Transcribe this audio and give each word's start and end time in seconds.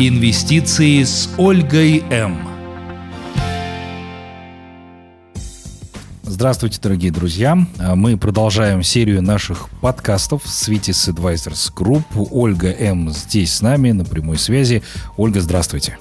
Инвестиции 0.00 1.02
с 1.02 1.28
Ольгой 1.38 2.04
М. 2.10 2.38
Здравствуйте, 6.22 6.78
дорогие 6.80 7.10
друзья. 7.10 7.58
Мы 7.96 8.16
продолжаем 8.16 8.84
серию 8.84 9.22
наших 9.22 9.68
подкастов 9.80 10.44
Sweetis 10.44 11.12
Advisors 11.12 11.74
Group. 11.74 12.04
Ольга 12.30 12.68
М. 12.68 13.10
здесь 13.10 13.54
с 13.54 13.60
нами 13.60 13.90
на 13.90 14.04
прямой 14.04 14.38
связи. 14.38 14.84
Ольга, 15.16 15.40
здравствуйте. 15.40 15.98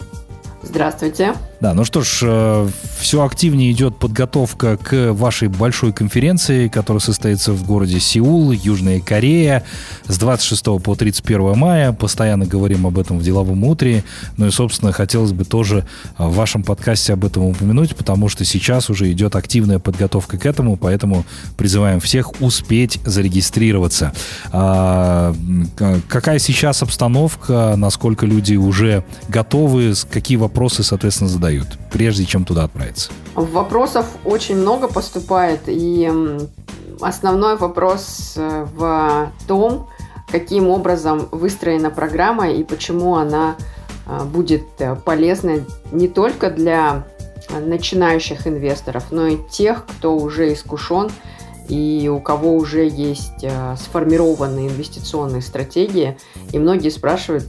Здравствуйте. 0.62 1.34
Да, 1.60 1.74
ну 1.74 1.86
что 1.86 2.02
ж, 2.02 2.20
э, 2.22 2.70
все 3.00 3.26
активнее 3.26 3.72
идет 3.72 3.98
подготовка 3.98 4.78
к 4.78 5.12
вашей 5.14 5.48
большой 5.48 5.92
конференции, 5.92 6.68
которая 6.68 7.02
состоится 7.02 7.52
в 7.52 7.66
городе 7.66 8.00
Сеул, 8.00 8.52
Южная 8.52 9.00
Корея, 9.00 9.64
с 10.06 10.20
26 10.20 10.80
по 10.80 10.96
31 10.96 11.58
мая. 11.58 11.94
Постоянно 11.94 12.46
говорим 12.46 12.86
об 12.86 13.00
этом 13.00 13.18
в 13.18 13.24
деловом 13.24 13.64
утре. 13.64 14.04
Ну 14.38 14.46
и, 14.46 14.52
собственно, 14.52 14.92
хотелось 14.92 15.32
бы 15.32 15.46
тоже 15.46 15.88
в 16.20 16.36
вашем 16.36 16.62
подкасте 16.62 17.14
об 17.14 17.26
этом 17.26 17.46
упомянуть, 17.46 17.96
потому 17.96 18.30
что 18.30 18.46
сейчас 18.46 18.92
уже 18.92 19.12
идет 19.12 19.36
активная 19.36 19.80
подготовка 19.80 20.38
к 20.38 20.46
этому, 20.46 20.78
поэтому 20.78 21.26
призываем 21.58 22.00
всех 22.00 22.40
успеть 22.40 23.00
зарегистрироваться. 23.04 24.14
А, 24.52 25.36
какая 26.08 26.38
сейчас 26.38 26.84
обстановка, 26.84 27.74
насколько 27.78 28.28
люди 28.28 28.56
уже 28.56 29.04
готовы, 29.28 29.96
какие 30.12 30.38
вопросы, 30.38 30.84
соответственно, 30.84 31.30
задают? 31.32 31.47
Задают, 31.48 31.68
прежде 31.92 32.26
чем 32.26 32.44
туда 32.44 32.66
отправиться? 32.66 33.12
Вопросов 33.36 34.06
очень 34.26 34.58
много 34.58 34.88
поступает, 34.88 35.62
и 35.68 36.12
основной 37.00 37.58
вопрос 37.58 38.34
э, 38.36 38.66
в 38.76 39.32
том, 39.48 39.88
каким 40.30 40.68
образом 40.68 41.30
выстроена 41.32 41.90
программа 41.90 42.50
и 42.50 42.64
почему 42.64 43.16
она 43.16 43.56
э, 44.08 44.24
будет 44.26 44.66
э, 44.80 44.96
полезна 44.96 45.64
не 45.92 46.08
только 46.08 46.50
для 46.50 47.06
начинающих 47.50 48.46
инвесторов, 48.46 49.06
но 49.12 49.28
и 49.28 49.38
тех, 49.50 49.86
кто 49.86 50.18
уже 50.18 50.52
искушен 50.52 51.10
и 51.70 52.10
у 52.14 52.20
кого 52.20 52.56
уже 52.56 52.88
есть 52.88 53.46
сформированные 53.78 54.68
инвестиционные 54.70 55.42
стратегии. 55.42 56.18
И 56.52 56.60
многие 56.60 56.90
спрашивают, 56.90 57.46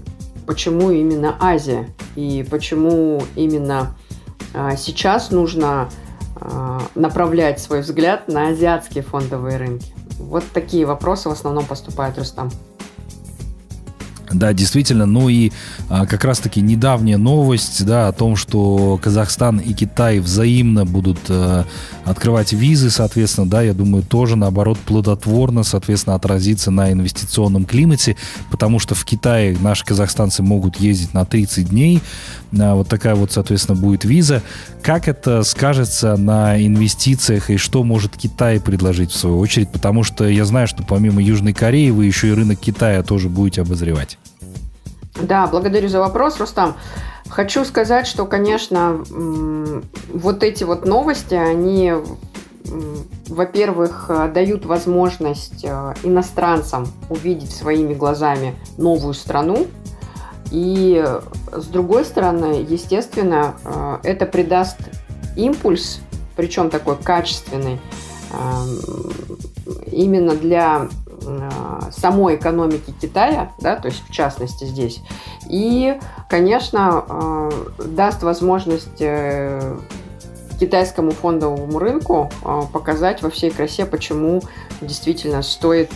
почему 0.48 0.90
именно 0.90 1.36
Азия 1.40 1.90
и 2.16 2.42
почему 2.50 3.22
именно 3.36 3.94
а, 4.54 4.76
сейчас 4.76 5.30
нужно 5.30 5.90
а, 6.36 6.80
направлять 6.94 7.60
свой 7.60 7.82
взгляд 7.82 8.28
на 8.28 8.48
азиатские 8.48 9.04
фондовые 9.04 9.58
рынки. 9.58 9.92
Вот 10.18 10.44
такие 10.54 10.86
вопросы 10.86 11.28
в 11.28 11.32
основном 11.32 11.66
поступают, 11.66 12.16
Рустам. 12.16 12.50
Да, 14.32 14.52
действительно. 14.52 15.06
Ну 15.06 15.28
и 15.28 15.52
а, 15.88 16.06
как 16.06 16.24
раз-таки 16.24 16.60
недавняя 16.60 17.16
новость, 17.16 17.84
да, 17.84 18.08
о 18.08 18.12
том, 18.12 18.36
что 18.36 18.98
Казахстан 19.02 19.58
и 19.58 19.72
Китай 19.72 20.18
взаимно 20.20 20.84
будут 20.84 21.18
а, 21.28 21.64
открывать 22.04 22.52
визы, 22.52 22.90
соответственно, 22.90 23.48
да, 23.48 23.62
я 23.62 23.72
думаю, 23.72 24.02
тоже, 24.02 24.36
наоборот, 24.36 24.78
плодотворно, 24.78 25.62
соответственно, 25.62 26.16
отразится 26.16 26.70
на 26.70 26.92
инвестиционном 26.92 27.64
климате, 27.64 28.16
потому 28.50 28.78
что 28.78 28.94
в 28.94 29.04
Китае 29.04 29.56
наши 29.60 29.84
казахстанцы 29.84 30.42
могут 30.42 30.78
ездить 30.78 31.14
на 31.14 31.24
30 31.24 31.70
дней, 31.70 32.02
а, 32.58 32.74
вот 32.74 32.88
такая 32.88 33.14
вот, 33.14 33.32
соответственно, 33.32 33.80
будет 33.80 34.04
виза. 34.04 34.42
Как 34.82 35.08
это 35.08 35.42
скажется 35.42 36.16
на 36.16 36.64
инвестициях 36.64 37.50
и 37.50 37.56
что 37.56 37.82
может 37.82 38.16
Китай 38.16 38.60
предложить 38.60 39.10
в 39.10 39.16
свою 39.16 39.38
очередь? 39.38 39.70
Потому 39.70 40.04
что 40.04 40.26
я 40.28 40.44
знаю, 40.44 40.68
что 40.68 40.82
помимо 40.82 41.22
Южной 41.22 41.52
Кореи 41.52 41.90
вы 41.90 42.06
еще 42.06 42.28
и 42.28 42.32
рынок 42.32 42.58
Китая 42.60 43.02
тоже 43.02 43.28
будете 43.28 43.62
обозревать. 43.62 44.18
Да, 45.22 45.46
благодарю 45.46 45.88
за 45.88 46.00
вопрос, 46.00 46.38
Рустам. 46.38 46.76
Хочу 47.28 47.64
сказать, 47.64 48.06
что, 48.06 48.24
конечно, 48.24 49.04
вот 50.12 50.42
эти 50.42 50.64
вот 50.64 50.86
новости, 50.86 51.34
они, 51.34 51.92
во-первых, 53.28 54.10
дают 54.32 54.64
возможность 54.64 55.64
э, 55.64 55.94
иностранцам 56.02 56.86
увидеть 57.10 57.50
своими 57.50 57.92
глазами 57.94 58.54
новую 58.78 59.14
страну, 59.14 59.66
и 60.50 61.04
с 61.52 61.66
другой 61.66 62.04
стороны, 62.04 62.64
естественно, 62.66 63.56
э, 63.64 63.98
это 64.04 64.24
придаст 64.24 64.78
импульс, 65.36 66.00
причем 66.36 66.70
такой 66.70 66.96
качественный, 66.96 67.78
именно 69.90 70.34
для 70.34 70.88
э, 71.06 71.07
самой 71.90 72.36
экономики 72.36 72.92
Китая, 73.00 73.52
да, 73.58 73.76
то 73.76 73.88
есть 73.88 74.02
в 74.08 74.12
частности 74.12 74.64
здесь. 74.64 75.02
И, 75.48 75.98
конечно, 76.28 77.04
э, 77.08 77.50
даст 77.86 78.22
возможность 78.22 79.02
китайскому 80.58 81.12
фондовому 81.12 81.78
рынку 81.78 82.30
показать 82.72 83.22
во 83.22 83.30
всей 83.30 83.50
красе, 83.50 83.86
почему 83.86 84.42
действительно 84.80 85.42
стоит 85.42 85.92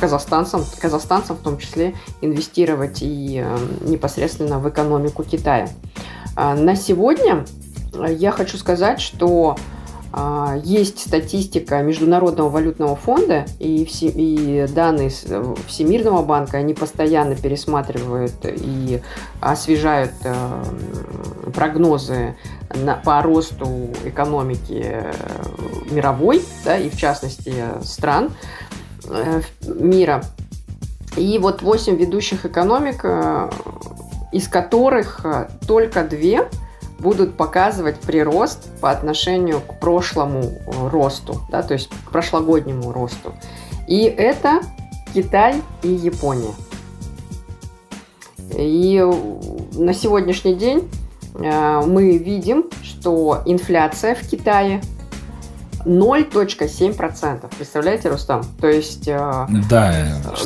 казахстанцам, 0.00 0.64
казахстанцам 0.80 1.36
в 1.36 1.40
том 1.40 1.58
числе 1.58 1.94
инвестировать 2.20 2.98
и 3.02 3.42
э, 3.44 3.58
непосредственно 3.82 4.58
в 4.58 4.68
экономику 4.68 5.22
Китая. 5.22 5.68
На 6.36 6.74
сегодня 6.76 7.44
э, 7.92 8.12
я 8.12 8.32
хочу 8.32 8.58
сказать, 8.58 9.00
что 9.00 9.56
есть 10.62 11.00
статистика 11.00 11.82
Международного 11.82 12.48
валютного 12.48 12.94
фонда 12.94 13.46
и, 13.58 13.84
все, 13.84 14.06
и 14.06 14.66
данные 14.68 15.10
Всемирного 15.66 16.22
банка, 16.22 16.58
они 16.58 16.74
постоянно 16.74 17.34
пересматривают 17.34 18.34
и 18.44 19.00
освежают 19.40 20.12
э, 20.22 20.34
прогнозы 21.52 22.36
по 23.04 23.22
росту 23.22 23.90
экономики 24.04 25.04
мировой, 25.90 26.42
да, 26.64 26.78
и 26.78 26.90
в 26.90 26.96
частности 26.96 27.54
стран. 27.82 28.30
Э, 29.08 29.42
мира. 29.66 30.24
И 31.16 31.38
вот 31.38 31.62
8 31.62 31.96
ведущих 31.96 32.44
экономик, 32.44 33.00
э, 33.04 33.50
из 34.32 34.48
которых 34.48 35.24
э, 35.24 35.48
только 35.66 36.04
две 36.04 36.48
будут 37.04 37.36
показывать 37.36 38.00
прирост 38.00 38.70
по 38.80 38.90
отношению 38.90 39.60
к 39.60 39.78
прошлому 39.78 40.50
росту, 40.90 41.40
да, 41.50 41.62
то 41.62 41.74
есть 41.74 41.88
к 41.88 42.10
прошлогоднему 42.10 42.92
росту. 42.92 43.32
И 43.86 44.04
это 44.04 44.60
Китай 45.14 45.62
и 45.82 45.88
Япония. 45.88 46.54
И 48.56 48.98
на 49.74 49.92
сегодняшний 49.92 50.54
день 50.54 50.88
мы 51.34 52.16
видим, 52.16 52.64
что 52.82 53.42
инфляция 53.44 54.14
в 54.14 54.26
Китае 54.26 54.80
0,7%. 55.84 57.54
Представляете, 57.56 58.08
Рустам? 58.08 58.42
То 58.58 58.68
есть 58.68 59.06
э, 59.06 59.46
да, 59.68 59.94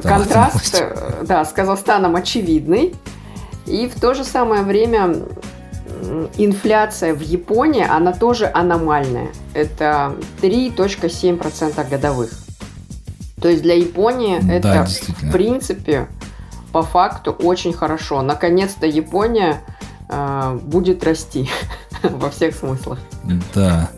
контраст 0.02 0.80
э, 0.80 1.22
да, 1.22 1.44
с 1.44 1.52
Казахстаном 1.52 2.16
очевидный. 2.16 2.94
И 3.66 3.86
в 3.86 4.00
то 4.00 4.14
же 4.14 4.24
самое 4.24 4.62
время 4.62 5.14
инфляция 6.36 7.14
в 7.14 7.20
Японии, 7.20 7.86
она 7.88 8.12
тоже 8.12 8.50
аномальная. 8.52 9.28
Это 9.54 10.14
3,7% 10.42 11.88
годовых. 11.88 12.30
То 13.40 13.48
есть 13.48 13.62
для 13.62 13.74
Японии 13.74 14.40
да, 14.40 14.54
это, 14.54 14.86
в 14.86 15.32
принципе, 15.32 16.08
по 16.72 16.82
факту 16.82 17.32
очень 17.32 17.72
хорошо. 17.72 18.22
Наконец-то 18.22 18.86
Япония 18.86 19.60
э, 20.08 20.58
будет 20.62 21.04
расти 21.04 21.48
во 22.02 22.30
всех 22.30 22.54
смыслах. 22.54 22.98
Да. 23.54 23.90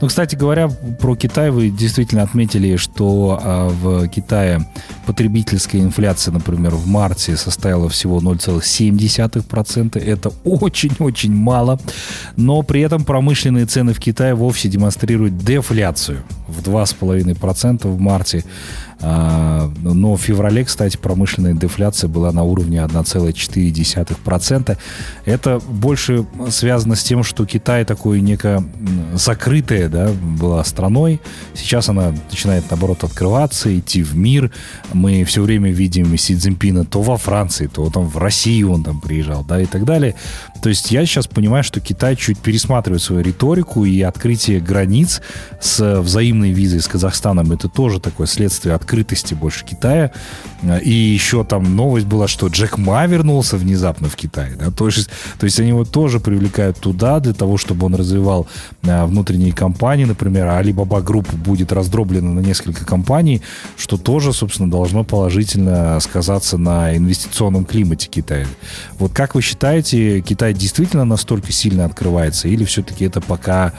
Ну, 0.00 0.08
кстати 0.08 0.36
говоря, 0.36 0.68
про 1.00 1.16
Китай 1.16 1.50
вы 1.50 1.70
действительно 1.70 2.22
отметили, 2.22 2.76
что 2.76 3.40
а, 3.42 3.68
в 3.68 4.06
Китае 4.08 4.66
потребительская 5.06 5.80
инфляция, 5.80 6.32
например, 6.32 6.74
в 6.74 6.86
марте 6.86 7.34
составила 7.36 7.88
всего 7.88 8.20
0,7%. 8.20 9.98
Это 9.98 10.32
очень-очень 10.44 11.32
мало. 11.32 11.80
Но 12.36 12.62
при 12.62 12.82
этом 12.82 13.04
промышленные 13.04 13.64
цены 13.64 13.94
в 13.94 13.98
Китае 13.98 14.34
вовсе 14.34 14.68
демонстрируют 14.68 15.38
дефляцию 15.38 16.22
в 16.46 16.60
2,5% 16.60 17.88
в 17.88 17.98
марте. 17.98 18.44
А, 19.00 19.70
но 19.82 20.14
в 20.14 20.20
феврале, 20.20 20.64
кстати, 20.64 20.96
промышленная 20.96 21.52
дефляция 21.52 22.08
была 22.08 22.32
на 22.32 22.44
уровне 22.44 22.78
1,4%. 22.78 24.78
Это 25.24 25.58
больше 25.58 26.26
связано 26.50 26.96
с 26.96 27.02
тем, 27.02 27.22
что 27.22 27.44
Китай 27.44 27.84
такой 27.84 28.20
неко 28.20 28.64
закрытая 29.14 29.88
да, 29.88 30.10
была 30.12 30.64
страной. 30.64 31.20
Сейчас 31.54 31.88
она 31.88 32.12
начинает, 32.30 32.64
наоборот, 32.70 33.04
открываться, 33.04 33.76
идти 33.76 34.02
в 34.02 34.16
мир. 34.16 34.50
мы 34.92 35.24
все 35.24 35.42
время 35.42 35.70
видим 35.70 36.16
Си 36.16 36.36
Цзиньпина 36.36 36.84
то 36.84 37.02
во 37.02 37.18
Франции, 37.18 37.66
то 37.66 37.90
там 37.90 38.08
в 38.08 38.16
Россию 38.18 38.72
он 38.72 38.82
там 38.82 39.00
приезжал, 39.00 39.44
да, 39.44 39.60
и 39.60 39.66
так 39.66 39.84
далее. 39.84 40.14
То 40.62 40.70
есть 40.70 40.90
я 40.90 41.04
сейчас 41.04 41.26
понимаю, 41.26 41.64
что 41.64 41.80
Китай 41.80 42.16
чуть 42.16 42.38
пересматривает 42.38 43.02
свою 43.02 43.22
риторику, 43.22 43.84
и 43.84 44.00
открытие 44.00 44.60
границ 44.60 45.20
с 45.60 46.00
взаимной 46.00 46.52
визой 46.52 46.80
с 46.80 46.88
Казахстаном 46.88 47.52
это 47.52 47.68
тоже 47.68 48.00
такое 48.00 48.26
следствие 48.26 48.74
открытости 48.86 49.34
больше 49.34 49.64
Китая. 49.64 50.12
И 50.84 50.90
еще 50.90 51.44
там 51.44 51.74
новость 51.74 52.06
была, 52.06 52.28
что 52.28 52.46
Джек 52.46 52.78
Ма 52.78 53.06
вернулся 53.06 53.56
внезапно 53.56 54.08
в 54.08 54.14
Китай. 54.14 54.52
Да? 54.58 54.70
То, 54.70 54.86
есть, 54.86 55.08
то 55.38 55.44
есть 55.44 55.58
они 55.58 55.70
его 55.70 55.84
тоже 55.84 56.20
привлекают 56.20 56.78
туда 56.78 57.18
для 57.20 57.32
того, 57.32 57.56
чтобы 57.56 57.86
он 57.86 57.96
развивал 57.96 58.46
а, 58.86 59.06
внутренние 59.06 59.52
компании, 59.52 60.04
например, 60.04 60.46
Alibaba 60.46 61.04
Group 61.04 61.34
будет 61.36 61.72
раздроблена 61.72 62.32
на 62.32 62.40
несколько 62.40 62.86
компаний, 62.86 63.42
что 63.76 63.96
тоже, 63.96 64.32
собственно, 64.32 64.70
должно 64.70 65.02
положительно 65.04 65.98
сказаться 66.00 66.56
на 66.56 66.96
инвестиционном 66.96 67.64
климате 67.64 68.08
Китая. 68.08 68.46
Вот 68.98 69.12
как 69.12 69.34
вы 69.34 69.42
считаете, 69.42 70.20
Китай 70.20 70.54
действительно 70.54 71.04
настолько 71.04 71.52
сильно 71.52 71.84
открывается, 71.84 72.48
или 72.48 72.64
все-таки 72.64 73.04
это 73.04 73.20
пока 73.20 73.72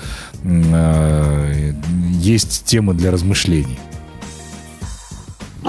э, 0.44 1.74
есть 2.20 2.66
темы 2.66 2.94
для 2.94 3.12
размышлений? 3.12 3.80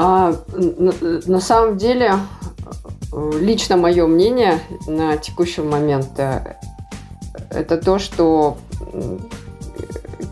А, 0.01 0.33
на, 0.53 0.93
на 1.27 1.41
самом 1.41 1.77
деле, 1.77 2.13
лично 3.41 3.77
мое 3.77 4.07
мнение 4.07 4.61
на 4.87 5.17
текущий 5.17 5.63
момент 5.63 6.11
э, 6.19 6.55
это 7.51 7.79
то, 7.79 7.99
что 7.99 8.59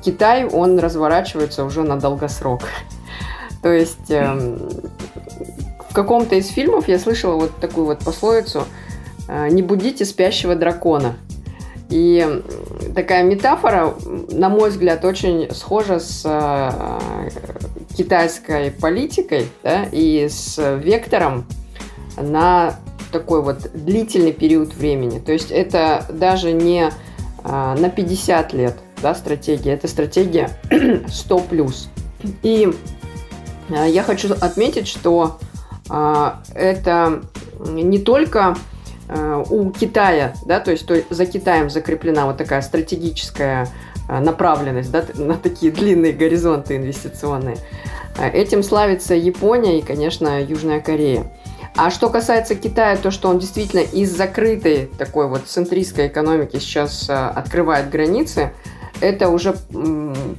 Китай, 0.05 0.47
он 0.47 0.79
разворачивается 0.79 1.65
уже 1.65 1.83
на 1.83 1.97
долгосрок. 1.97 2.61
То 3.63 3.73
есть 3.73 4.09
э, 4.09 4.57
в 5.91 5.93
каком-то 5.93 6.37
из 6.37 6.47
фильмов 6.47 6.87
я 6.87 7.01
слышала 7.01 7.35
вот 7.35 7.57
такую 7.57 7.87
вот 7.87 7.99
пословицу 7.99 8.63
э, 9.29 9.49
«Не 9.49 9.63
будите 9.63 10.05
спящего 10.05 10.55
дракона». 10.55 11.17
И 11.91 12.43
такая 12.95 13.25
метафора, 13.25 13.95
на 14.31 14.49
мой 14.49 14.71
взгляд, 14.71 15.05
очень 15.05 15.53
схожа 15.53 15.99
с 15.99 16.23
э, 16.25 16.71
китайской 17.97 18.71
политикой 18.71 19.49
да, 19.63 19.87
и 19.91 20.29
с 20.29 20.59
вектором 20.79 21.47
на 22.17 22.77
такой 23.13 23.43
вот 23.43 23.71
длительный 23.73 24.33
период 24.33 24.75
времени. 24.75 25.19
То 25.19 25.33
есть 25.33 25.51
это 25.51 26.05
даже 26.11 26.53
не 26.53 26.91
э, 26.91 26.91
на 27.45 27.89
50 27.89 28.53
лет 28.53 28.77
да, 29.03 29.15
стратегия, 29.15 29.73
это 29.73 29.89
стратегия 29.89 30.51
100 31.09 31.39
плюс. 31.41 31.89
И 32.43 32.73
э, 33.69 33.87
я 33.89 34.03
хочу 34.03 34.33
отметить, 34.35 34.89
что 34.89 35.39
это 35.89 37.23
не 37.61 38.01
только 38.01 38.57
у 39.51 39.71
Китая, 39.71 40.35
да, 40.47 40.59
то 40.59 40.73
есть 40.73 40.85
то, 40.85 41.01
за 41.11 41.27
Китаем 41.27 41.71
закреплена 41.71 42.27
вот 42.27 42.39
такая 42.39 42.61
стратегическая 42.61 43.69
направленность, 44.09 44.91
да, 44.91 45.05
на 45.15 45.35
такие 45.35 45.73
длинные 45.73 46.13
горизонты 46.13 46.77
инвестиционные. 46.77 47.57
Э, 48.19 48.31
этим 48.31 48.63
славится 48.63 49.15
Япония 49.15 49.79
и, 49.79 49.83
конечно, 49.83 50.43
Южная 50.43 50.81
Корея. 50.81 51.33
А 51.77 51.91
что 51.91 52.09
касается 52.09 52.55
Китая, 52.55 52.97
то, 52.97 53.11
что 53.11 53.29
он 53.29 53.39
действительно 53.39 53.81
из 53.81 54.17
закрытой 54.17 54.87
такой 54.99 55.29
вот 55.29 55.43
центристской 55.47 56.07
экономики 56.07 56.57
сейчас 56.57 57.11
открывает 57.11 57.91
границы, 57.91 58.53
это 59.01 59.29
уже 59.29 59.55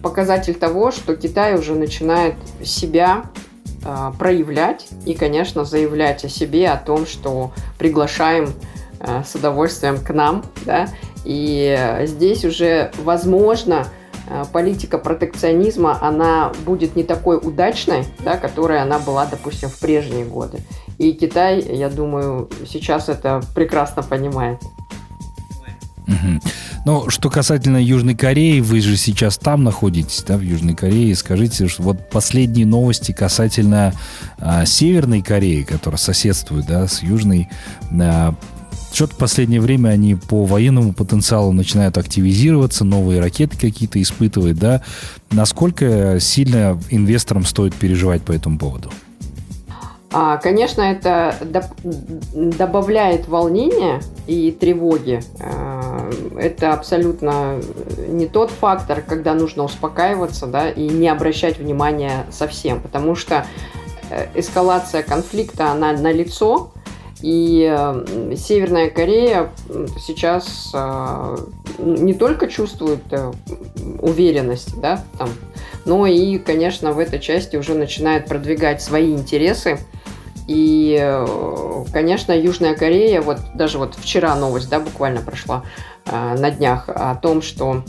показатель 0.02 0.56
того, 0.56 0.92
что 0.92 1.16
Китай 1.16 1.56
уже 1.56 1.76
начинает 1.76 2.36
себя 2.64 3.26
э, 3.84 4.12
проявлять 4.18 4.88
и, 5.06 5.14
конечно, 5.14 5.64
заявлять 5.64 6.26
о 6.26 6.30
себе, 6.30 6.70
о 6.70 6.78
том, 6.78 7.06
что 7.06 7.52
приглашаем 7.78 8.52
э, 9.00 9.24
с 9.24 9.36
удовольствием 9.36 10.00
к 10.00 10.12
нам, 10.12 10.44
да, 10.66 10.88
и 11.28 12.06
здесь 12.06 12.46
уже, 12.46 12.90
возможно, 13.04 13.86
э, 14.30 14.46
политика 14.54 14.98
протекционизма, 14.98 15.98
она 16.02 16.54
будет 16.66 16.96
не 16.96 17.04
такой 17.04 17.36
удачной, 17.36 18.06
да, 18.20 18.38
которой 18.38 18.82
она 18.82 18.98
была, 18.98 19.26
допустим, 19.26 19.68
в 19.68 19.78
прежние 19.78 20.24
годы. 20.24 20.60
И 20.98 21.12
Китай, 21.12 21.60
я 21.62 21.90
думаю, 21.90 22.50
сейчас 22.66 23.10
это 23.10 23.42
прекрасно 23.54 24.04
понимает. 24.04 24.60
Ну, 26.86 27.10
что 27.10 27.30
касательно 27.30 27.84
Южной 27.84 28.16
Кореи, 28.16 28.62
вы 28.62 28.80
же 28.80 28.96
сейчас 28.96 29.38
там 29.38 29.66
находитесь, 29.66 30.24
да, 30.26 30.38
в 30.38 30.42
Южной 30.42 30.74
Корее. 30.74 31.14
Скажите, 31.14 31.68
что 31.68 31.84
вот 31.84 32.10
последние 32.10 32.66
новости 32.66 33.12
касательно 33.12 33.92
а, 34.38 34.66
Северной 34.66 35.22
Кореи, 35.22 35.64
которая 35.64 35.98
соседствует, 35.98 36.66
да, 36.66 36.88
с 36.88 37.04
Южной. 37.04 37.50
А, 37.92 38.34
что-то 38.92 39.14
в 39.14 39.18
последнее 39.18 39.62
время 39.62 39.90
они 39.90 40.16
по 40.16 40.46
военному 40.46 40.94
потенциалу 40.94 41.52
начинают 41.52 41.98
активизироваться, 41.98 42.84
новые 42.84 43.20
ракеты 43.20 43.58
какие-то 43.58 44.02
испытывать, 44.02 44.58
да. 44.58 44.82
Насколько 45.32 46.20
сильно 46.20 46.80
инвесторам 46.90 47.46
стоит 47.46 47.76
переживать 47.76 48.24
по 48.24 48.32
этому 48.32 48.58
поводу? 48.58 48.92
А, 50.12 50.38
конечно, 50.38 50.82
это 50.82 51.36
добавляет 52.34 53.28
волнения 53.28 54.02
и 54.26 54.52
тревоги. 54.52 55.22
А, 55.40 56.10
это 56.40 56.74
абсолютно 56.74 57.60
не 58.08 58.26
тот 58.26 58.50
фактор, 58.50 59.02
когда 59.02 59.34
нужно 59.34 59.64
успокаиваться 59.64 60.48
да, 60.48 60.70
и 60.70 60.88
не 60.88 61.10
обращать 61.10 61.60
внимания 61.60 62.26
совсем, 62.32 62.80
потому 62.80 63.16
что 63.16 63.46
э, 64.10 64.28
эскалация 64.34 65.04
конфликта, 65.04 65.72
она 65.72 65.92
на 65.92 66.12
лицо, 66.14 66.72
и 67.22 67.94
Северная 68.36 68.90
Корея 68.90 69.50
сейчас 70.00 70.72
а, 70.74 71.36
не 71.80 72.14
только 72.14 72.48
чувствует 72.48 73.02
э, 73.12 73.32
уверенность, 74.00 74.80
да, 74.80 75.04
там, 75.18 75.30
но 75.86 76.06
и, 76.06 76.38
конечно, 76.38 76.92
в 76.94 77.00
этой 77.00 77.20
части 77.20 77.56
уже 77.56 77.74
начинает 77.74 78.28
продвигать 78.28 78.82
свои 78.82 79.14
интересы 79.14 79.80
и, 80.48 80.98
э, 81.00 81.86
конечно, 81.92 82.32
Южная 82.32 82.76
Корея, 82.76 83.22
вот 83.22 83.40
даже 83.56 83.80
вот 83.80 83.96
вчера 83.96 84.36
новость, 84.36 84.70
да, 84.70 84.80
буквально 84.80 85.22
прошла 85.22 85.64
э, 86.06 86.36
на 86.38 86.52
днях 86.52 86.88
о 86.88 87.16
том, 87.16 87.42
что 87.42 87.84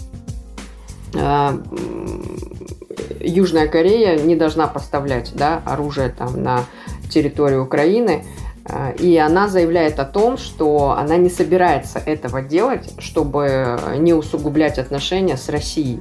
Южная 3.21 3.67
Корея 3.67 4.19
не 4.19 4.37
должна 4.37 4.67
поставлять 4.67 5.33
да, 5.35 5.63
оружие 5.65 6.11
там 6.11 6.43
на 6.43 6.65
территорию 7.09 7.65
Украины. 7.65 8.25
Э, 8.69 8.95
и 8.97 9.17
она 9.17 9.49
заявляет 9.49 9.99
о 9.99 10.05
том, 10.05 10.39
что 10.39 10.93
она 10.93 11.17
не 11.17 11.31
собирается 11.31 11.99
этого 11.99 12.43
делать, 12.43 12.91
чтобы 12.99 13.79
не 13.99 14.13
усугублять 14.13 14.79
отношения 14.79 15.37
с 15.37 15.49
Россией. 15.49 16.01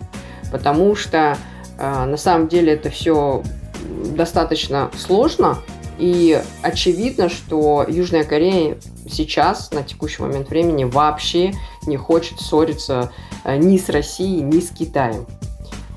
Потому 0.52 0.96
что 0.96 1.38
э, 1.78 2.06
на 2.06 2.18
самом 2.18 2.48
деле 2.48 2.74
это 2.74 2.90
все 2.90 3.44
достаточно 4.16 4.90
сложно, 4.98 5.60
и 5.98 6.40
очевидно, 6.62 7.30
что 7.30 7.86
Южная 7.88 8.24
Корея 8.24 8.78
сейчас, 9.10 9.72
на 9.72 9.84
текущий 9.84 10.22
момент 10.22 10.50
времени, 10.50 10.84
вообще 10.84 11.54
не 11.88 11.98
хочет 11.98 12.40
ссориться 12.40 13.12
э, 13.44 13.58
ни 13.58 13.78
с 13.78 13.90
Россией, 13.90 14.42
ни 14.42 14.60
с 14.60 14.70
Китаем. 14.70 15.26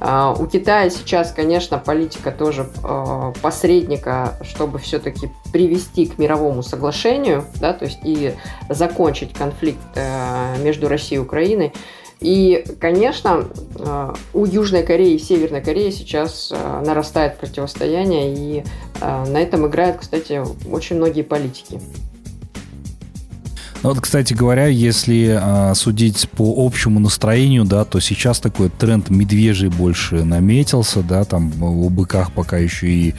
А, 0.00 0.32
у 0.32 0.46
Китая 0.46 0.88
сейчас, 0.88 1.30
конечно, 1.30 1.78
политика 1.78 2.30
тоже 2.30 2.66
э, 2.82 3.32
посредника, 3.42 4.38
чтобы 4.42 4.78
все-таки 4.78 5.30
привести 5.52 6.06
к 6.06 6.18
мировому 6.18 6.62
соглашению, 6.62 7.44
да, 7.60 7.74
то 7.74 7.84
есть 7.84 7.98
и 8.02 8.34
закончить 8.70 9.34
конфликт 9.34 9.78
э, 9.94 10.56
между 10.62 10.88
Россией 10.88 11.20
и 11.20 11.22
Украиной. 11.22 11.74
И, 12.20 12.64
конечно, 12.80 13.44
э, 13.78 14.14
у 14.32 14.46
Южной 14.46 14.84
Кореи 14.84 15.14
и 15.14 15.18
Северной 15.18 15.60
Кореи 15.60 15.90
сейчас 15.90 16.50
нарастает 16.50 17.36
противостояние, 17.38 18.34
и 18.34 18.64
на 19.00 19.40
этом 19.40 19.66
играют, 19.66 19.98
кстати, 19.98 20.42
очень 20.70 20.96
многие 20.96 21.22
политики. 21.22 21.80
Ну 23.82 23.88
вот, 23.88 24.00
кстати 24.02 24.34
говоря, 24.34 24.66
если 24.66 25.38
а, 25.40 25.74
судить 25.74 26.28
по 26.36 26.66
общему 26.66 27.00
настроению, 27.00 27.64
да, 27.64 27.86
то 27.86 27.98
сейчас 27.98 28.38
такой 28.38 28.68
тренд 28.68 29.08
медвежий 29.08 29.70
больше 29.70 30.22
наметился, 30.22 31.02
да, 31.02 31.24
там 31.24 31.50
о 31.62 31.88
быках 31.88 32.30
пока 32.32 32.58
еще 32.58 32.88
и 32.88 33.14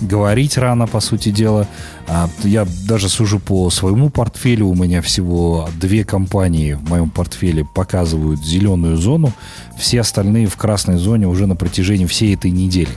говорить 0.00 0.56
рано, 0.56 0.86
по 0.86 1.00
сути 1.00 1.30
дела. 1.30 1.68
А, 2.08 2.30
я 2.44 2.66
даже 2.88 3.10
сужу 3.10 3.38
по 3.38 3.68
своему 3.68 4.08
портфелю, 4.08 4.68
у 4.68 4.74
меня 4.74 5.02
всего 5.02 5.68
две 5.78 6.02
компании 6.02 6.72
в 6.72 6.88
моем 6.88 7.10
портфеле 7.10 7.66
показывают 7.66 8.42
зеленую 8.42 8.96
зону, 8.96 9.34
все 9.78 10.00
остальные 10.00 10.46
в 10.46 10.56
красной 10.56 10.96
зоне 10.96 11.28
уже 11.28 11.46
на 11.46 11.56
протяжении 11.56 12.06
всей 12.06 12.34
этой 12.34 12.50
недели. 12.50 12.92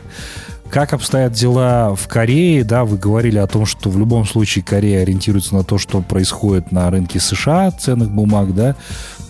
Как 0.70 0.94
обстоят 0.94 1.32
дела 1.32 1.96
в 1.96 2.08
Корее? 2.08 2.64
Да, 2.64 2.86
вы 2.86 2.98
говорили 2.98 3.40
о 3.40 3.48
том, 3.48 3.66
что 3.66 3.90
в 3.90 3.98
любом 3.98 4.26
случае 4.26 4.64
Корея 4.64 5.02
ориентируется 5.02 5.56
на 5.56 5.64
то, 5.64 5.80
что 5.80 6.02
происходит 6.02 6.72
на 6.72 6.92
рынке 6.92 7.20
США, 7.20 7.72
ценных 7.72 8.12
бумаг, 8.12 8.54
да. 8.54 8.76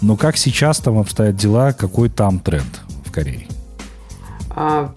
Но 0.02 0.18
как 0.18 0.36
сейчас 0.36 0.80
там 0.80 1.00
обстоят 1.00 1.38
дела? 1.38 1.72
Какой 1.72 2.10
там 2.10 2.40
тренд 2.40 2.82
в 3.06 3.12
Корее? 3.12 3.48
А, 4.50 4.92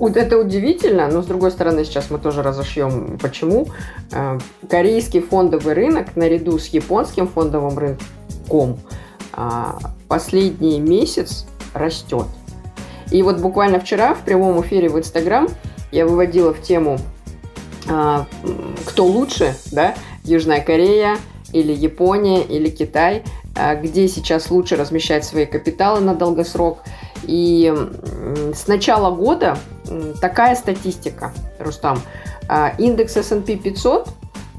Это 0.00 0.38
удивительно, 0.38 1.08
но 1.08 1.22
с 1.22 1.26
другой 1.26 1.50
стороны 1.50 1.84
сейчас 1.84 2.08
мы 2.08 2.18
тоже 2.18 2.42
разошьем 2.42 3.18
почему. 3.20 3.68
Э, 4.12 4.38
корейский 4.68 5.20
фондовый 5.20 5.74
рынок 5.74 6.16
наряду 6.16 6.58
с 6.58 6.68
японским 6.68 7.28
фондовым 7.28 7.76
рынком 7.76 8.78
а, 9.34 9.78
последний 10.08 10.80
месяц 10.80 11.44
растет. 11.74 12.26
И 13.10 13.22
вот 13.22 13.38
буквально 13.38 13.80
вчера 13.80 14.14
в 14.14 14.20
прямом 14.20 14.60
эфире 14.62 14.88
в 14.88 14.98
Инстаграм 14.98 15.48
я 15.90 16.06
выводила 16.06 16.54
в 16.54 16.62
тему, 16.62 16.98
а, 17.88 18.26
кто 18.86 19.04
лучше, 19.04 19.54
да, 19.72 19.94
Южная 20.24 20.60
Корея 20.60 21.16
или 21.52 21.72
Япония 21.72 22.42
или 22.42 22.68
Китай, 22.68 23.24
а, 23.56 23.74
где 23.74 24.06
сейчас 24.06 24.50
лучше 24.50 24.76
размещать 24.76 25.24
свои 25.24 25.46
капиталы 25.46 26.00
на 26.00 26.14
долгосрок. 26.14 26.78
И 27.24 27.72
с 28.54 28.66
начала 28.66 29.14
года 29.14 29.58
такая 30.20 30.54
статистика, 30.54 31.32
Рустам. 31.58 32.00
А, 32.48 32.72
индекс 32.78 33.16
S&P 33.16 33.56
500 33.56 34.08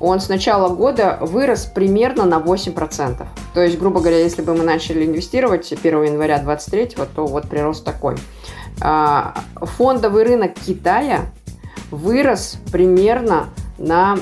он 0.01 0.19
с 0.19 0.29
начала 0.29 0.73
года 0.73 1.19
вырос 1.21 1.65
примерно 1.65 2.25
на 2.25 2.39
8%. 2.39 3.27
То 3.53 3.61
есть, 3.61 3.77
грубо 3.77 3.99
говоря, 3.99 4.17
если 4.17 4.41
бы 4.41 4.55
мы 4.55 4.63
начали 4.63 5.05
инвестировать 5.05 5.71
1 5.71 6.03
января 6.03 6.39
2023, 6.39 7.05
то 7.15 7.27
вот 7.27 7.47
прирост 7.47 7.85
такой. 7.85 8.15
А, 8.81 9.35
фондовый 9.55 10.23
рынок 10.23 10.53
Китая 10.55 11.27
вырос 11.91 12.57
примерно 12.71 13.49
на 13.77 14.17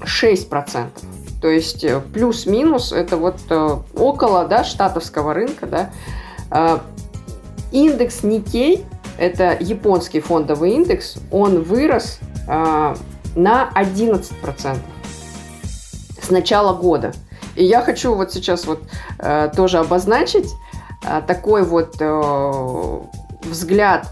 6%. 0.00 0.88
То 1.40 1.48
есть 1.48 1.82
э, 1.82 2.00
плюс-минус 2.00 2.92
это 2.92 3.16
вот 3.16 3.40
э, 3.50 3.76
около 3.96 4.46
да, 4.46 4.62
штатовского 4.62 5.34
рынка. 5.34 5.66
Да. 5.66 5.90
А, 6.50 6.82
индекс 7.72 8.22
Никей, 8.22 8.84
это 9.18 9.56
японский 9.58 10.20
фондовый 10.20 10.72
индекс, 10.72 11.16
он 11.30 11.62
вырос 11.62 12.20
а, 12.48 12.96
на 13.34 13.70
11% 13.74 14.78
с 16.20 16.30
начала 16.30 16.74
года. 16.74 17.12
И 17.56 17.64
я 17.64 17.82
хочу 17.82 18.14
вот 18.14 18.32
сейчас 18.32 18.66
вот 18.66 18.82
э, 19.18 19.50
тоже 19.54 19.78
обозначить 19.78 20.48
такой 21.26 21.64
вот 21.64 21.96
взгляд 23.44 24.08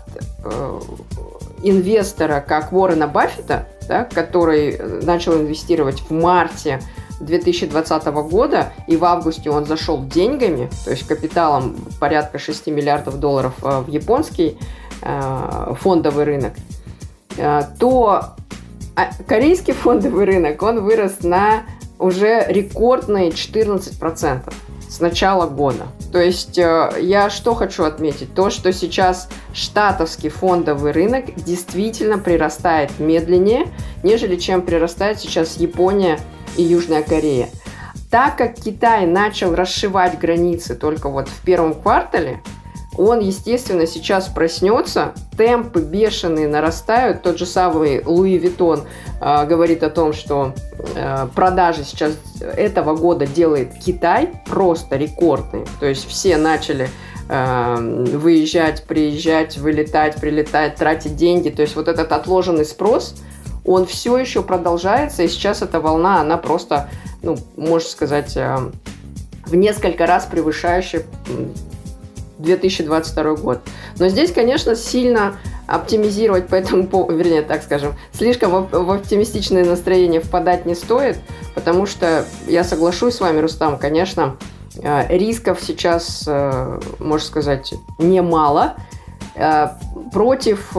инвестора, 1.62 2.44
как 2.46 2.72
Уоррена 2.72 3.06
Баффета, 3.06 3.66
да, 3.88 4.04
который 4.04 4.78
начал 5.02 5.34
инвестировать 5.34 6.00
в 6.00 6.10
марте 6.10 6.80
2020 7.20 8.06
года, 8.06 8.72
и 8.86 8.96
в 8.96 9.04
августе 9.04 9.50
он 9.50 9.66
зашел 9.66 10.04
деньгами, 10.04 10.70
то 10.84 10.90
есть 10.90 11.06
капиталом 11.06 11.76
порядка 11.98 12.38
6 12.38 12.68
миллиардов 12.68 13.20
долларов 13.20 13.54
э, 13.62 13.80
в 13.80 13.88
японский 13.88 14.58
э, 15.02 15.74
фондовый 15.78 16.24
рынок, 16.24 16.54
э, 17.36 17.62
то 17.78 18.24
а, 18.96 19.10
корейский 19.26 19.72
фондовый 19.74 20.24
рынок, 20.24 20.62
он 20.62 20.82
вырос 20.82 21.22
на 21.22 21.64
уже 21.98 22.46
рекордные 22.48 23.28
14% 23.28 24.52
с 24.90 24.98
начала 24.98 25.46
года. 25.46 25.86
То 26.12 26.20
есть 26.20 26.56
я 26.56 27.30
что 27.30 27.54
хочу 27.54 27.84
отметить? 27.84 28.34
То, 28.34 28.50
что 28.50 28.72
сейчас 28.72 29.28
штатовский 29.54 30.30
фондовый 30.30 30.90
рынок 30.90 31.26
действительно 31.36 32.18
прирастает 32.18 32.98
медленнее, 32.98 33.68
нежели 34.02 34.36
чем 34.36 34.62
прирастает 34.62 35.20
сейчас 35.20 35.58
Япония 35.58 36.18
и 36.56 36.64
Южная 36.64 37.02
Корея. 37.02 37.48
Так 38.10 38.36
как 38.36 38.56
Китай 38.56 39.06
начал 39.06 39.54
расшивать 39.54 40.18
границы 40.18 40.74
только 40.74 41.08
вот 41.08 41.28
в 41.28 41.40
первом 41.44 41.74
квартале, 41.74 42.42
он, 43.00 43.20
естественно, 43.20 43.86
сейчас 43.86 44.28
проснется, 44.28 45.12
темпы 45.36 45.80
бешеные 45.80 46.48
нарастают. 46.48 47.22
Тот 47.22 47.38
же 47.38 47.46
самый 47.46 48.04
Луи 48.04 48.38
Виттон 48.38 48.82
э, 49.20 49.46
говорит 49.46 49.82
о 49.82 49.90
том, 49.90 50.12
что 50.12 50.52
э, 50.94 51.26
продажи 51.34 51.84
сейчас 51.84 52.12
этого 52.40 52.96
года 52.96 53.26
делает 53.26 53.72
Китай 53.84 54.30
просто 54.46 54.96
рекордные. 54.96 55.66
То 55.78 55.86
есть 55.86 56.08
все 56.08 56.36
начали 56.36 56.90
э, 57.28 57.76
выезжать, 58.12 58.84
приезжать, 58.84 59.56
вылетать, 59.56 60.16
прилетать, 60.16 60.76
тратить 60.76 61.16
деньги. 61.16 61.48
То 61.48 61.62
есть 61.62 61.76
вот 61.76 61.88
этот 61.88 62.12
отложенный 62.12 62.64
спрос– 62.64 63.14
он 63.64 63.86
все 63.86 64.16
еще 64.16 64.42
продолжается, 64.42 65.22
и 65.22 65.28
сейчас 65.28 65.62
эта 65.62 65.80
волна, 65.80 66.20
она 66.20 66.36
просто, 66.36 66.88
ну, 67.22 67.36
можно 67.56 67.88
сказать, 67.88 68.36
э, 68.36 68.56
в 69.46 69.54
несколько 69.54 70.06
раз 70.06 70.26
превышающая 70.26 71.02
2022 72.40 73.34
год. 73.36 73.60
Но 73.98 74.08
здесь, 74.08 74.32
конечно, 74.32 74.74
сильно 74.74 75.36
оптимизировать 75.66 76.48
по 76.48 76.54
этому 76.54 76.86
поводу, 76.86 77.16
вернее, 77.16 77.42
так 77.42 77.62
скажем, 77.62 77.94
слишком 78.12 78.66
в 78.66 78.90
оптимистичное 78.90 79.64
настроение 79.64 80.20
впадать 80.20 80.66
не 80.66 80.74
стоит, 80.74 81.18
потому 81.54 81.86
что 81.86 82.24
я 82.46 82.64
соглашусь 82.64 83.14
с 83.14 83.20
вами, 83.20 83.40
Рустам, 83.40 83.78
конечно, 83.78 84.36
э, 84.82 85.16
рисков 85.16 85.60
сейчас, 85.62 86.24
э, 86.26 86.80
можно 86.98 87.26
сказать, 87.26 87.74
немало, 87.98 88.76
Э, 89.34 89.68
против 90.12 90.76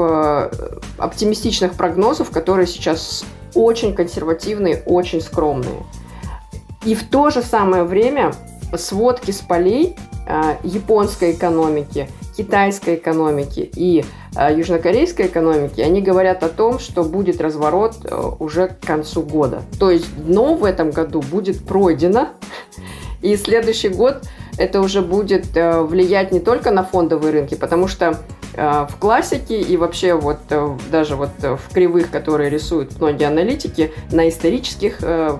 оптимистичных 0.97 1.73
прогнозов, 1.73 2.31
которые 2.31 2.67
сейчас 2.67 3.23
очень 3.55 3.95
консервативные, 3.95 4.83
очень 4.85 5.21
скромные. 5.21 5.83
И 6.83 6.95
в 6.95 7.07
то 7.09 7.29
же 7.29 7.41
самое 7.41 7.83
время 7.83 8.33
сводки 8.75 9.31
с 9.31 9.39
полей 9.41 9.95
э, 10.27 10.55
японской 10.63 11.31
экономики, 11.31 12.09
китайской 12.35 12.95
экономики 12.95 13.69
и 13.75 14.05
южнокорейской 14.33 15.27
экономики, 15.27 15.81
они 15.81 16.01
говорят 16.01 16.43
о 16.43 16.49
том, 16.49 16.79
что 16.79 17.03
будет 17.03 17.41
разворот 17.41 17.97
уже 18.39 18.69
к 18.69 18.79
концу 18.79 19.23
года. 19.23 19.63
То 19.77 19.91
есть 19.91 20.07
дно 20.15 20.53
в 20.55 20.63
этом 20.63 20.91
году 20.91 21.21
будет 21.21 21.65
пройдено, 21.65 22.29
и 23.21 23.35
следующий 23.35 23.89
год 23.89 24.23
это 24.57 24.79
уже 24.79 25.01
будет 25.01 25.47
влиять 25.53 26.31
не 26.31 26.39
только 26.39 26.71
на 26.71 26.85
фондовые 26.85 27.33
рынки, 27.33 27.55
потому 27.55 27.89
что 27.89 28.17
Э, 28.53 28.85
в 28.89 28.97
классике 28.97 29.61
и 29.61 29.77
вообще 29.77 30.13
вот 30.13 30.39
э, 30.49 30.77
даже 30.91 31.15
вот 31.15 31.31
в 31.39 31.73
кривых, 31.73 32.09
которые 32.09 32.49
рисуют 32.49 32.99
многие 32.99 33.25
аналитики, 33.25 33.93
на 34.11 34.27
исторических 34.27 34.97
э, 35.01 35.37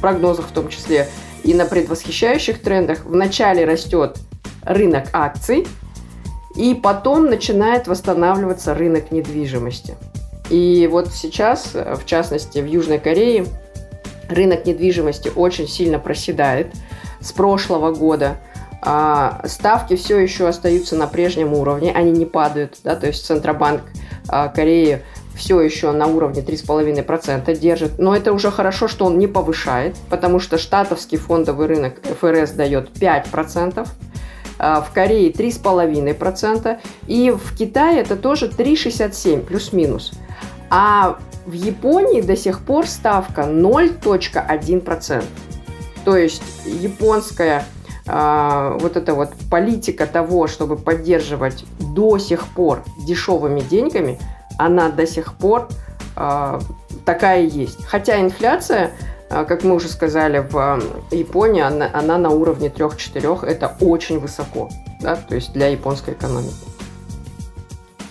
прогнозах 0.00 0.46
в 0.46 0.52
том 0.52 0.68
числе 0.68 1.08
и 1.44 1.54
на 1.54 1.64
предвосхищающих 1.64 2.60
трендах, 2.60 3.04
вначале 3.04 3.64
растет 3.64 4.18
рынок 4.62 5.06
акций, 5.12 5.66
и 6.56 6.74
потом 6.74 7.26
начинает 7.26 7.86
восстанавливаться 7.86 8.74
рынок 8.74 9.12
недвижимости. 9.12 9.96
И 10.50 10.88
вот 10.90 11.12
сейчас, 11.12 11.74
в 11.74 12.04
частности, 12.04 12.58
в 12.58 12.66
Южной 12.66 12.98
Корее, 12.98 13.46
рынок 14.28 14.66
недвижимости 14.66 15.30
очень 15.34 15.68
сильно 15.68 15.98
проседает 15.98 16.72
с 17.20 17.32
прошлого 17.32 17.92
года– 17.92 18.38
а, 18.80 19.40
ставки 19.44 19.96
все 19.96 20.18
еще 20.18 20.46
остаются 20.46 20.94
на 20.96 21.06
прежнем 21.08 21.52
уровне, 21.52 21.92
они 21.92 22.12
не 22.12 22.26
падают, 22.26 22.78
да, 22.84 22.94
то 22.94 23.08
есть 23.08 23.26
Центробанк 23.26 23.82
а, 24.28 24.48
Кореи 24.48 25.02
все 25.38 25.60
еще 25.60 25.92
на 25.92 26.06
уровне 26.08 26.42
3,5% 26.42 27.56
держит. 27.56 27.98
Но 27.98 28.14
это 28.14 28.32
уже 28.32 28.50
хорошо, 28.50 28.88
что 28.88 29.06
он 29.06 29.18
не 29.18 29.28
повышает, 29.28 29.96
потому 30.10 30.40
что 30.40 30.58
штатовский 30.58 31.16
фондовый 31.16 31.68
рынок 31.68 32.00
ФРС 32.20 32.50
дает 32.50 32.90
5%, 32.98 33.88
а 34.58 34.80
в 34.80 34.92
Корее 34.92 35.30
3,5%, 35.30 36.78
и 37.06 37.30
в 37.30 37.56
Китае 37.56 38.00
это 38.00 38.16
тоже 38.16 38.48
3,67 38.48 39.44
плюс-минус. 39.44 40.12
А 40.70 41.18
в 41.46 41.52
Японии 41.52 42.20
до 42.20 42.36
сих 42.36 42.60
пор 42.60 42.86
ставка 42.88 43.42
0,1%. 43.42 45.24
То 46.04 46.16
есть 46.16 46.42
японская 46.64 47.64
а, 48.06 48.76
вот 48.80 48.96
эта 48.96 49.14
вот 49.14 49.30
политика 49.50 50.06
того, 50.06 50.48
чтобы 50.48 50.76
поддерживать 50.76 51.64
до 51.78 52.18
сих 52.18 52.48
пор 52.48 52.82
дешевыми 53.06 53.60
деньгами, 53.60 54.18
она 54.58 54.90
до 54.90 55.06
сих 55.06 55.34
пор 55.34 55.68
э, 56.16 56.60
такая 57.04 57.42
есть. 57.42 57.84
Хотя 57.84 58.20
инфляция, 58.20 58.90
э, 59.30 59.44
как 59.46 59.64
мы 59.64 59.74
уже 59.74 59.88
сказали, 59.88 60.38
в 60.38 60.82
Японии 61.10 61.62
она, 61.62 61.88
она 61.92 62.18
на 62.18 62.30
уровне 62.30 62.68
3-4, 62.68 63.46
это 63.46 63.76
очень 63.80 64.18
высоко, 64.18 64.68
да, 65.00 65.16
то 65.16 65.34
есть 65.34 65.52
для 65.54 65.68
японской 65.68 66.12
экономики. 66.12 66.54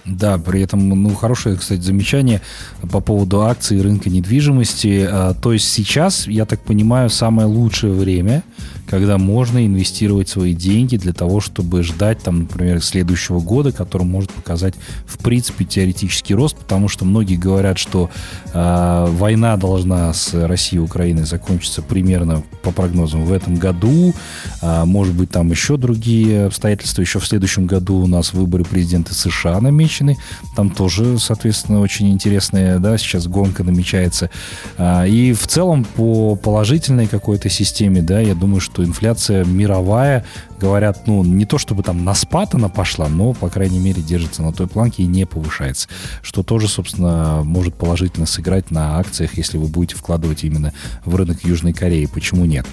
Да, 0.05 0.37
при 0.37 0.61
этом, 0.61 0.87
ну, 0.87 1.13
хорошее, 1.15 1.57
кстати, 1.57 1.81
замечание 1.81 2.41
по 2.89 3.01
поводу 3.01 3.41
акций 3.41 3.81
рынка 3.81 4.09
недвижимости. 4.09 5.05
То 5.41 5.51
есть 5.51 5.69
сейчас, 5.69 6.27
я 6.27 6.45
так 6.45 6.61
понимаю, 6.61 7.09
самое 7.09 7.45
лучшее 7.45 7.91
время– 7.91 8.41
когда 8.87 9.17
можно 9.17 9.65
инвестировать 9.65 10.29
свои 10.29 10.53
деньги 10.53 10.97
для 10.97 11.13
того, 11.13 11.39
чтобы 11.39 11.83
ждать, 11.83 12.19
там, 12.19 12.39
например, 12.39 12.81
следующего 12.81 13.39
года, 13.39 13.71
который 13.71 14.03
может 14.03 14.31
показать, 14.31 14.75
в 15.05 15.17
принципе, 15.17 15.65
теоретический 15.65 16.35
рост, 16.35 16.55
потому 16.57 16.87
что 16.87 17.05
многие 17.05 17.35
говорят, 17.35 17.77
что 17.77 18.09
э, 18.53 19.07
война 19.09 19.57
должна 19.57 20.13
с 20.13 20.33
Россией 20.33 20.81
и 20.81 20.85
Украиной 20.85 21.23
закончиться 21.23 21.81
примерно, 21.81 22.43
по 22.61 22.71
прогнозам, 22.71 23.25
в 23.25 23.33
этом 23.33 23.55
году. 23.55 24.13
А, 24.61 24.85
может 24.85 25.13
быть, 25.13 25.29
там 25.31 25.51
еще 25.51 25.77
другие 25.77 26.45
обстоятельства. 26.45 27.01
Еще 27.01 27.19
в 27.19 27.27
следующем 27.27 27.65
году 27.65 27.95
у 27.95 28.07
нас 28.07 28.33
выборы 28.33 28.63
президента 28.63 29.13
США 29.13 29.59
намечены. 29.59 30.17
Там 30.55 30.69
тоже, 30.69 31.19
соответственно, 31.19 31.81
очень 31.81 32.09
интересная, 32.09 32.79
да, 32.79 32.97
сейчас 32.97 33.27
гонка 33.27 33.63
намечается. 33.63 34.29
А, 34.77 35.05
и 35.05 35.33
в 35.33 35.47
целом 35.47 35.85
по 35.85 36.35
положительной 36.35 37.07
какой-то 37.07 37.49
системе, 37.49 38.01
да, 38.01 38.19
я 38.19 38.35
думаю, 38.35 38.61
что 38.61 38.76
инфляция 38.83 39.43
мировая 39.45 40.23
говорят, 40.59 41.07
ну, 41.07 41.23
не 41.23 41.45
то 41.45 41.57
чтобы 41.57 41.83
там 41.83 42.03
на 42.03 42.13
спад 42.13 42.55
она 42.55 42.69
пошла, 42.69 43.07
но, 43.07 43.33
по 43.33 43.49
крайней 43.49 43.79
мере, 43.79 44.01
держится 44.01 44.41
на 44.41 44.51
той 44.51 44.67
планке 44.67 45.03
и 45.03 45.07
не 45.07 45.25
повышается. 45.25 45.87
Что 46.21 46.43
тоже, 46.43 46.67
собственно, 46.67 47.41
может 47.43 47.75
положительно 47.75 48.25
сыграть 48.25 48.71
на 48.71 48.97
акциях, 48.99 49.37
если 49.37 49.57
вы 49.57 49.67
будете 49.67 49.95
вкладывать 49.95 50.43
именно 50.43 50.73
в 51.05 51.15
рынок 51.15 51.43
Южной 51.43 51.73
Кореи. 51.73 52.05
Почему 52.05 52.45
нет? 52.45 52.65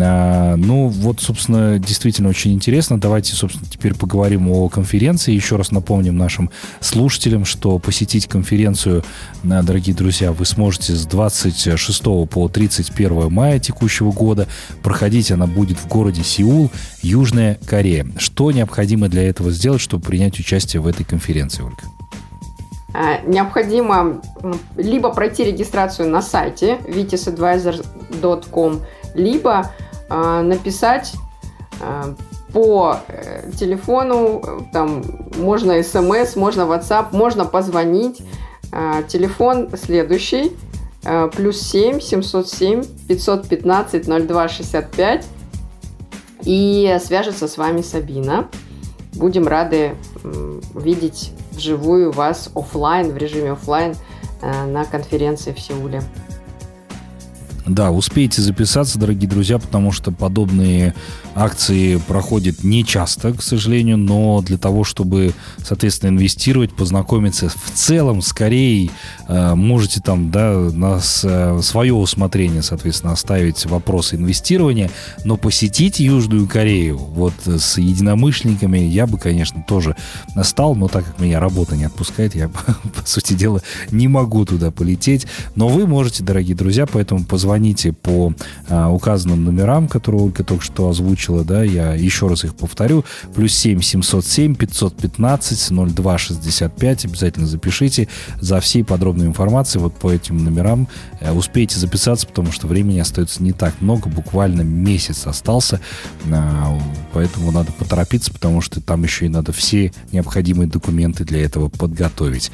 А, 0.00 0.56
ну, 0.56 0.88
вот, 0.88 1.20
собственно, 1.20 1.78
действительно 1.78 2.28
очень 2.28 2.52
интересно. 2.52 2.98
Давайте, 2.98 3.34
собственно, 3.34 3.66
теперь 3.68 3.94
поговорим 3.94 4.48
о 4.48 4.68
конференции. 4.68 5.34
Еще 5.34 5.56
раз 5.56 5.70
напомним 5.70 6.16
нашим 6.16 6.50
слушателям, 6.80 7.44
что 7.44 7.78
посетить 7.78 8.26
конференцию, 8.26 9.04
а, 9.44 9.62
дорогие 9.62 9.94
друзья, 9.94 10.32
вы 10.32 10.46
сможете 10.46 10.94
с 10.94 11.06
26 11.06 12.26
по 12.26 12.48
31 12.48 13.30
мая 13.30 13.58
текущего 13.58 14.12
года. 14.12 14.48
Проходить 14.82 15.30
она 15.30 15.46
будет 15.46 15.78
в 15.78 15.86
городе 15.88 16.22
Сеул, 16.22 16.70
Южная 17.02 17.25
Южная 17.26 17.58
Корея. 17.66 18.06
Что 18.18 18.52
необходимо 18.52 19.08
для 19.08 19.28
этого 19.28 19.50
сделать, 19.50 19.80
чтобы 19.80 20.04
принять 20.04 20.38
участие 20.38 20.80
в 20.80 20.86
этой 20.86 21.02
конференции, 21.02 21.64
Ольга? 21.64 21.82
А, 22.94 23.18
необходимо 23.26 24.22
либо 24.76 25.12
пройти 25.12 25.42
регистрацию 25.42 26.08
на 26.08 26.22
сайте 26.22 26.78
vitisadvisor.com, 26.86 28.80
либо 29.16 29.72
э, 30.08 30.40
написать 30.42 31.14
э, 31.80 32.14
по 32.52 32.98
э, 33.08 33.50
телефону, 33.58 34.68
там 34.72 35.02
можно 35.36 35.82
смс, 35.82 36.36
можно 36.36 36.62
WhatsApp, 36.62 37.06
можно 37.10 37.44
позвонить. 37.44 38.22
Телефон 39.08 39.70
следующий, 39.76 40.52
плюс 41.36 41.60
7 41.60 42.00
707 42.00 42.84
515 43.08 44.26
02 44.26 44.48
65 44.48 45.26
и 46.46 46.96
свяжется 47.04 47.48
с 47.48 47.58
вами 47.58 47.82
Сабина. 47.82 48.48
Будем 49.14 49.46
рады 49.48 49.96
видеть 50.74 51.32
вживую 51.50 52.12
вас 52.12 52.50
офлайн, 52.54 53.10
в 53.10 53.16
режиме 53.16 53.52
офлайн 53.52 53.94
э, 54.42 54.66
на 54.66 54.84
конференции 54.84 55.52
в 55.52 55.60
Сеуле. 55.60 56.02
Да, 57.66 57.90
успейте 57.90 58.42
записаться, 58.42 58.96
дорогие 58.96 59.28
друзья, 59.28 59.58
потому 59.58 59.90
что 59.90 60.12
подобные 60.12 60.94
акции 61.34 61.96
проходят 61.96 62.62
не 62.62 62.84
часто, 62.84 63.32
к 63.32 63.42
сожалению, 63.42 63.98
но 63.98 64.40
для 64.40 64.56
того, 64.56 64.84
чтобы, 64.84 65.34
соответственно, 65.58 66.10
инвестировать, 66.10 66.72
познакомиться 66.72 67.48
в 67.48 67.70
целом 67.74 68.22
с 68.22 68.32
Кореей, 68.32 68.92
э, 69.26 69.54
можете 69.56 70.00
там, 70.00 70.30
да, 70.30 70.52
на 70.52 71.00
э, 71.00 71.60
свое 71.60 71.92
усмотрение, 71.92 72.62
соответственно, 72.62 73.12
оставить 73.12 73.66
вопросы 73.66 74.14
инвестирования, 74.14 74.88
но 75.24 75.36
посетить 75.36 75.98
Южную 75.98 76.46
Корею 76.46 76.96
вот 76.96 77.34
с 77.46 77.78
единомышленниками 77.78 78.78
я 78.78 79.08
бы, 79.08 79.18
конечно, 79.18 79.64
тоже 79.66 79.96
стал, 80.44 80.76
но 80.76 80.86
так 80.86 81.04
как 81.04 81.18
меня 81.18 81.40
работа 81.40 81.74
не 81.74 81.84
отпускает, 81.84 82.36
я, 82.36 82.48
по 82.94 83.04
сути 83.04 83.32
дела, 83.32 83.60
не 83.90 84.06
могу 84.06 84.44
туда 84.44 84.70
полететь, 84.70 85.26
но 85.56 85.66
вы 85.66 85.88
можете, 85.88 86.22
дорогие 86.22 86.54
друзья, 86.54 86.86
поэтому 86.86 87.24
позвоните 87.24 87.55
звоните 87.56 87.92
по 87.94 88.34
а, 88.68 88.90
указанным 88.90 89.44
номерам, 89.44 89.88
которые 89.88 90.24
Ольга 90.24 90.44
только 90.44 90.62
что 90.62 90.90
озвучила, 90.90 91.42
да, 91.42 91.62
я 91.62 91.94
еще 91.94 92.28
раз 92.28 92.44
их 92.44 92.54
повторю, 92.54 93.02
плюс 93.34 93.54
7 93.54 93.80
707 93.80 94.54
515 94.54 95.70
02 95.70 96.18
65, 96.18 97.04
обязательно 97.06 97.46
запишите. 97.46 98.08
За 98.40 98.60
всей 98.60 98.84
подробной 98.84 99.26
информацией 99.26 99.82
вот 99.82 99.94
по 99.94 100.12
этим 100.12 100.44
номерам, 100.44 100.86
э, 101.20 101.32
успейте 101.32 101.78
записаться, 101.78 102.26
потому 102.26 102.52
что 102.52 102.66
времени 102.66 102.98
остается 102.98 103.42
не 103.42 103.52
так 103.52 103.80
много, 103.80 104.10
буквально 104.10 104.60
месяц 104.60 105.26
остался, 105.26 105.80
а, 106.30 106.78
поэтому 107.14 107.52
надо 107.52 107.72
поторопиться, 107.72 108.32
потому 108.34 108.60
что 108.60 108.82
там 108.82 109.02
еще 109.02 109.24
и 109.24 109.30
надо 109.30 109.52
все 109.52 109.92
необходимые 110.12 110.68
документы 110.68 111.24
для 111.24 111.42
этого 111.42 111.70
подготовить. 111.70 112.50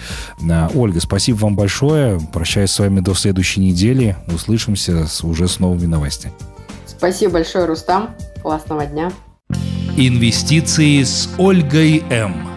А, 0.49 0.71
Ольга, 0.73 1.01
спасибо 1.01 1.39
вам 1.39 1.57
большое, 1.57 2.21
прощаюсь 2.33 2.71
с 2.71 2.79
вами 2.79 3.01
до 3.01 3.15
следующей 3.15 3.61
недели, 3.63 4.17
услышимся 4.29 4.92
вернемся 4.93 5.15
с, 5.15 5.25
уже 5.25 5.49
с 5.49 5.59
новыми 5.59 5.87
новостями. 5.87 6.35
Спасибо 6.87 7.35
большое, 7.35 7.65
Рустам. 7.65 8.15
Классного 8.43 8.87
дня. 8.87 9.13
Инвестиции 9.97 11.03
с 11.03 11.29
Ольгой 11.39 12.03
М. 12.11 12.52